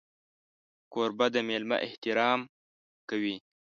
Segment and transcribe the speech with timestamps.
[0.93, 2.39] کوربه د مېلمه احترام
[3.09, 3.35] کوي.